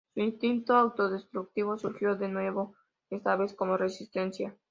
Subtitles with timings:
[0.15, 2.73] Su instinto autodestructivo surgió de nuevo,
[3.11, 4.57] esta vez como "resistencia".